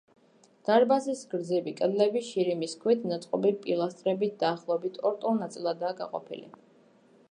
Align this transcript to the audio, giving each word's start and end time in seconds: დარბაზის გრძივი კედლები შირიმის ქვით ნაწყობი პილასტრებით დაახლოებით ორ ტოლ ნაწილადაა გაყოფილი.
დარბაზის 0.69 1.19
გრძივი 1.33 1.73
კედლები 1.81 2.23
შირიმის 2.29 2.75
ქვით 2.85 3.07
ნაწყობი 3.13 3.53
პილასტრებით 3.67 4.35
დაახლოებით 4.45 5.01
ორ 5.11 5.23
ტოლ 5.25 5.43
ნაწილადაა 5.45 6.01
გაყოფილი. 6.05 6.57